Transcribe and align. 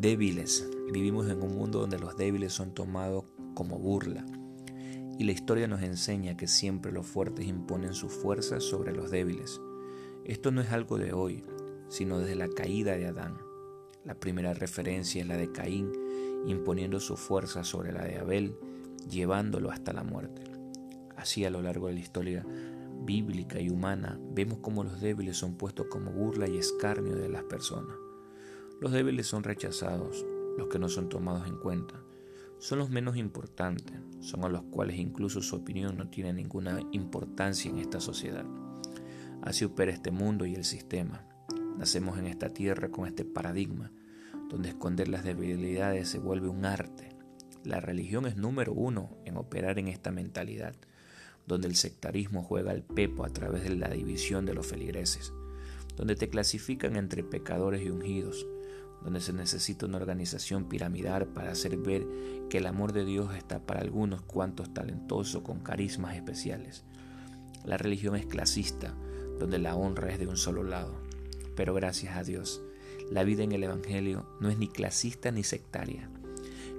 Débiles. 0.00 0.68
Vivimos 0.92 1.26
en 1.30 1.42
un 1.42 1.56
mundo 1.56 1.80
donde 1.80 1.98
los 1.98 2.18
débiles 2.18 2.52
son 2.52 2.74
tomados 2.74 3.24
como 3.54 3.78
burla. 3.78 4.26
Y 5.18 5.24
la 5.24 5.32
historia 5.32 5.68
nos 5.68 5.80
enseña 5.80 6.36
que 6.36 6.46
siempre 6.46 6.92
los 6.92 7.06
fuertes 7.06 7.46
imponen 7.46 7.94
su 7.94 8.10
fuerza 8.10 8.60
sobre 8.60 8.92
los 8.92 9.10
débiles. 9.10 9.58
Esto 10.26 10.50
no 10.50 10.60
es 10.60 10.70
algo 10.70 10.98
de 10.98 11.14
hoy, 11.14 11.44
sino 11.88 12.18
desde 12.18 12.34
la 12.34 12.48
caída 12.48 12.94
de 12.94 13.06
Adán. 13.06 13.38
La 14.04 14.14
primera 14.14 14.52
referencia 14.52 15.22
es 15.22 15.28
la 15.28 15.38
de 15.38 15.50
Caín, 15.50 15.90
imponiendo 16.46 17.00
su 17.00 17.16
fuerza 17.16 17.64
sobre 17.64 17.92
la 17.92 18.04
de 18.04 18.18
Abel, 18.18 18.54
llevándolo 19.08 19.70
hasta 19.70 19.94
la 19.94 20.04
muerte. 20.04 20.42
Así 21.16 21.46
a 21.46 21.50
lo 21.50 21.62
largo 21.62 21.86
de 21.86 21.94
la 21.94 22.00
historia 22.00 22.44
bíblica 23.06 23.62
y 23.62 23.70
humana 23.70 24.20
vemos 24.34 24.58
cómo 24.58 24.84
los 24.84 25.00
débiles 25.00 25.38
son 25.38 25.56
puestos 25.56 25.86
como 25.86 26.10
burla 26.12 26.46
y 26.48 26.58
escarnio 26.58 27.16
de 27.16 27.30
las 27.30 27.44
personas. 27.44 27.96
Los 28.78 28.92
débiles 28.92 29.26
son 29.26 29.42
rechazados, 29.42 30.26
los 30.58 30.68
que 30.68 30.78
no 30.78 30.90
son 30.90 31.08
tomados 31.08 31.48
en 31.48 31.56
cuenta. 31.56 31.94
Son 32.58 32.78
los 32.78 32.90
menos 32.90 33.16
importantes, 33.16 33.96
son 34.20 34.44
a 34.44 34.50
los 34.50 34.64
cuales 34.64 34.98
incluso 34.98 35.40
su 35.40 35.56
opinión 35.56 35.96
no 35.96 36.10
tiene 36.10 36.34
ninguna 36.34 36.80
importancia 36.92 37.70
en 37.70 37.78
esta 37.78 38.00
sociedad. 38.00 38.44
Así 39.40 39.64
opera 39.64 39.92
este 39.92 40.10
mundo 40.10 40.44
y 40.44 40.54
el 40.54 40.64
sistema. 40.64 41.24
Nacemos 41.78 42.18
en 42.18 42.26
esta 42.26 42.50
tierra 42.50 42.90
con 42.90 43.06
este 43.06 43.24
paradigma, 43.24 43.92
donde 44.50 44.68
esconder 44.68 45.08
las 45.08 45.24
debilidades 45.24 46.08
se 46.08 46.18
vuelve 46.18 46.48
un 46.48 46.66
arte. 46.66 47.16
La 47.64 47.80
religión 47.80 48.26
es 48.26 48.36
número 48.36 48.74
uno 48.74 49.16
en 49.24 49.38
operar 49.38 49.78
en 49.78 49.88
esta 49.88 50.10
mentalidad, 50.10 50.74
donde 51.46 51.66
el 51.66 51.76
sectarismo 51.76 52.42
juega 52.42 52.72
al 52.72 52.82
pepo 52.82 53.24
a 53.24 53.30
través 53.30 53.62
de 53.62 53.74
la 53.74 53.88
división 53.88 54.44
de 54.44 54.52
los 54.52 54.66
feligreses, 54.66 55.32
donde 55.96 56.14
te 56.14 56.28
clasifican 56.28 56.96
entre 56.96 57.24
pecadores 57.24 57.82
y 57.82 57.90
ungidos, 57.90 58.46
donde 59.02 59.20
se 59.20 59.32
necesita 59.32 59.86
una 59.86 59.98
organización 59.98 60.68
piramidal 60.68 61.26
para 61.26 61.52
hacer 61.52 61.76
ver 61.76 62.06
que 62.50 62.58
el 62.58 62.66
amor 62.66 62.92
de 62.92 63.04
Dios 63.04 63.34
está 63.34 63.60
para 63.60 63.80
algunos 63.80 64.22
cuantos 64.22 64.72
talentosos 64.72 65.42
con 65.42 65.60
carismas 65.60 66.16
especiales. 66.16 66.84
La 67.64 67.76
religión 67.76 68.16
es 68.16 68.26
clasista, 68.26 68.94
donde 69.38 69.58
la 69.58 69.76
honra 69.76 70.10
es 70.10 70.18
de 70.18 70.26
un 70.26 70.36
solo 70.36 70.62
lado. 70.62 70.94
Pero 71.54 71.74
gracias 71.74 72.16
a 72.16 72.22
Dios, 72.22 72.62
la 73.10 73.24
vida 73.24 73.42
en 73.42 73.52
el 73.52 73.62
Evangelio 73.62 74.26
no 74.40 74.48
es 74.48 74.58
ni 74.58 74.68
clasista 74.68 75.30
ni 75.30 75.42
sectaria. 75.42 76.10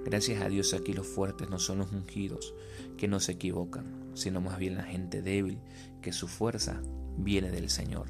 Gracias 0.04 0.42
a 0.42 0.48
Dios 0.48 0.74
aquí 0.74 0.92
los 0.92 1.06
fuertes 1.06 1.50
no 1.50 1.58
son 1.58 1.78
los 1.78 1.92
ungidos, 1.92 2.54
que 2.96 3.08
no 3.08 3.20
se 3.20 3.32
equivocan, 3.32 4.10
sino 4.14 4.40
más 4.40 4.58
bien 4.58 4.76
la 4.76 4.84
gente 4.84 5.22
débil, 5.22 5.58
que 6.00 6.12
su 6.12 6.28
fuerza 6.28 6.80
viene 7.16 7.50
del 7.50 7.68
Señor. 7.68 8.06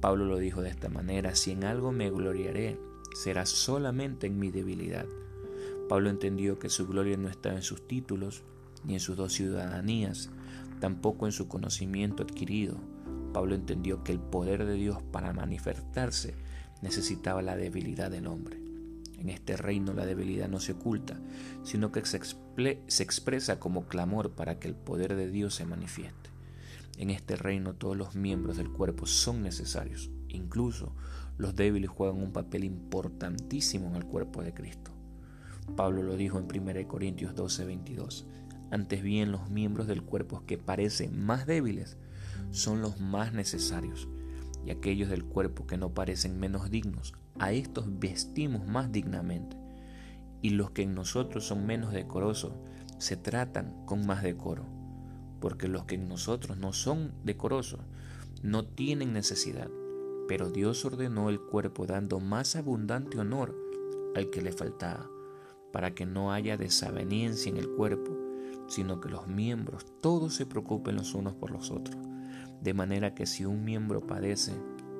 Pablo 0.00 0.24
lo 0.24 0.38
dijo 0.38 0.62
de 0.62 0.70
esta 0.70 0.88
manera, 0.88 1.34
si 1.34 1.52
en 1.52 1.64
algo 1.64 1.92
me 1.92 2.10
gloriaré, 2.10 2.78
será 3.14 3.46
solamente 3.46 4.26
en 4.26 4.38
mi 4.38 4.50
debilidad. 4.50 5.06
Pablo 5.88 6.10
entendió 6.10 6.58
que 6.58 6.70
su 6.70 6.86
gloria 6.86 7.16
no 7.16 7.28
estaba 7.28 7.56
en 7.56 7.62
sus 7.62 7.86
títulos, 7.86 8.44
ni 8.84 8.94
en 8.94 9.00
sus 9.00 9.16
dos 9.16 9.32
ciudadanías, 9.32 10.30
tampoco 10.80 11.26
en 11.26 11.32
su 11.32 11.48
conocimiento 11.48 12.22
adquirido. 12.22 12.76
Pablo 13.32 13.54
entendió 13.54 14.02
que 14.02 14.12
el 14.12 14.20
poder 14.20 14.64
de 14.64 14.74
Dios 14.74 15.02
para 15.12 15.32
manifestarse 15.32 16.34
necesitaba 16.82 17.42
la 17.42 17.56
debilidad 17.56 18.10
del 18.10 18.26
hombre. 18.26 18.58
En 19.18 19.28
este 19.28 19.56
reino 19.56 19.92
la 19.92 20.06
debilidad 20.06 20.48
no 20.48 20.60
se 20.60 20.72
oculta, 20.72 21.20
sino 21.62 21.92
que 21.92 22.04
se, 22.06 22.20
se, 22.86 23.02
expresa 23.02 23.60
como 23.60 23.86
clamor 23.86 24.30
para 24.30 24.58
que 24.58 24.68
el 24.68 24.74
poder 24.74 25.14
de 25.14 25.30
Dios 25.30 25.54
se 25.54 25.66
manifieste. 25.66 26.30
En 26.96 27.10
este 27.10 27.36
reino 27.36 27.74
todos 27.74 27.96
los 27.96 28.14
miembros 28.14 28.56
del 28.56 28.70
cuerpo 28.70 29.06
son 29.06 29.42
necesarios, 29.42 30.10
incluso 30.36 30.94
los 31.38 31.54
débiles 31.56 31.90
juegan 31.90 32.22
un 32.22 32.32
papel 32.32 32.64
importantísimo 32.64 33.88
en 33.88 33.96
el 33.96 34.04
cuerpo 34.04 34.42
de 34.42 34.52
Cristo. 34.52 34.90
Pablo 35.76 36.02
lo 36.02 36.16
dijo 36.16 36.38
en 36.38 36.44
1 36.44 36.88
Corintios 36.88 37.34
12, 37.34 37.64
22. 37.64 38.26
Antes 38.70 39.02
bien 39.02 39.32
los 39.32 39.50
miembros 39.50 39.86
del 39.86 40.02
cuerpo 40.02 40.44
que 40.46 40.58
parecen 40.58 41.20
más 41.24 41.46
débiles 41.46 41.96
son 42.50 42.82
los 42.82 43.00
más 43.00 43.32
necesarios, 43.32 44.08
y 44.64 44.70
aquellos 44.70 45.08
del 45.08 45.24
cuerpo 45.24 45.66
que 45.66 45.76
no 45.76 45.94
parecen 45.94 46.38
menos 46.38 46.70
dignos, 46.70 47.14
a 47.38 47.52
estos 47.52 47.86
vestimos 47.98 48.66
más 48.66 48.92
dignamente, 48.92 49.56
y 50.42 50.50
los 50.50 50.70
que 50.70 50.82
en 50.82 50.94
nosotros 50.94 51.46
son 51.46 51.66
menos 51.66 51.92
decorosos, 51.92 52.52
se 52.98 53.16
tratan 53.16 53.86
con 53.86 54.06
más 54.06 54.22
decoro, 54.22 54.66
porque 55.40 55.68
los 55.68 55.84
que 55.84 55.94
en 55.94 56.08
nosotros 56.08 56.58
no 56.58 56.72
son 56.72 57.12
decorosos, 57.24 57.80
no 58.42 58.66
tienen 58.66 59.12
necesidad, 59.12 59.68
pero 60.30 60.48
Dios 60.48 60.84
ordenó 60.84 61.28
el 61.28 61.40
cuerpo 61.40 61.86
dando 61.86 62.20
más 62.20 62.54
abundante 62.54 63.18
honor 63.18 63.52
al 64.14 64.30
que 64.30 64.40
le 64.40 64.52
faltaba, 64.52 65.10
para 65.72 65.92
que 65.92 66.06
no 66.06 66.32
haya 66.32 66.56
desaveniencia 66.56 67.50
en 67.50 67.56
el 67.56 67.68
cuerpo, 67.68 68.16
sino 68.68 69.00
que 69.00 69.08
los 69.08 69.26
miembros 69.26 69.84
todos 70.00 70.36
se 70.36 70.46
preocupen 70.46 70.94
los 70.94 71.16
unos 71.16 71.34
por 71.34 71.50
los 71.50 71.72
otros, 71.72 71.96
de 72.60 72.74
manera 72.74 73.12
que 73.12 73.26
si 73.26 73.44
un 73.44 73.64
miembro 73.64 74.06
padece, 74.06 74.52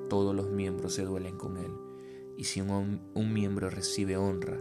todos 0.09 0.35
los 0.35 0.51
miembros 0.51 0.95
se 0.95 1.05
duelen 1.05 1.37
con 1.37 1.55
él, 1.55 1.71
y 2.37 2.43
si 2.43 2.59
un, 2.59 2.99
un 3.13 3.31
miembro 3.31 3.69
recibe 3.69 4.17
honra, 4.17 4.59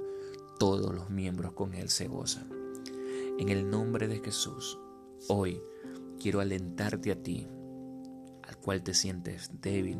todos 0.61 0.95
los 0.95 1.11
miembros 1.11 1.53
con 1.53 1.75
él 1.75 1.89
se 1.89 2.07
gozan. 2.07 2.49
En 3.41 3.49
el 3.49 3.69
nombre 3.69 4.07
de 4.07 4.21
Jesús, 4.21 4.79
hoy 5.27 5.61
quiero 6.21 6.39
alentarte 6.39 7.11
a 7.11 7.21
ti, 7.21 7.49
al 8.45 8.57
cual 8.59 8.85
te 8.85 8.95
sientes 8.95 9.51
débil, 9.61 9.99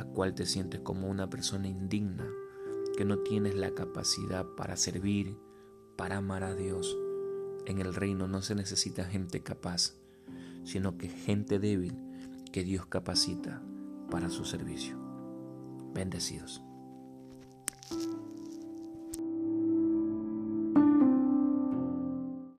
a 0.00 0.04
cual 0.04 0.34
te 0.34 0.46
sientes 0.46 0.80
como 0.80 1.08
una 1.08 1.28
persona 1.28 1.68
indigna, 1.68 2.26
que 2.96 3.04
no 3.04 3.18
tienes 3.18 3.54
la 3.54 3.74
capacidad 3.74 4.46
para 4.56 4.76
servir, 4.76 5.36
para 5.96 6.16
amar 6.16 6.42
a 6.42 6.54
Dios. 6.54 6.96
En 7.66 7.80
el 7.80 7.94
reino 7.94 8.26
no 8.26 8.40
se 8.40 8.54
necesita 8.54 9.04
gente 9.04 9.42
capaz, 9.42 9.94
sino 10.64 10.96
que 10.96 11.08
gente 11.08 11.58
débil 11.58 11.94
que 12.50 12.64
Dios 12.64 12.86
capacita 12.86 13.62
para 14.10 14.30
su 14.30 14.46
servicio. 14.46 14.96
Bendecidos. 15.92 16.62